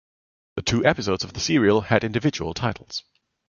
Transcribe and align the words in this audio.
The 0.55 0.63
two 0.63 0.83
episodes 0.83 1.23
of 1.23 1.33
the 1.33 1.39
serial 1.39 1.81
had 1.81 2.03
individual 2.03 2.55
titles. 2.55 3.03